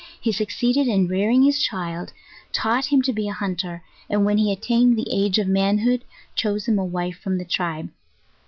[0.19, 2.11] He succeeded in rearing his child
[2.51, 6.03] taught him to be a hun ter, ard when he attained the age of manhood,
[6.33, 7.89] chose him a wife from the tribe.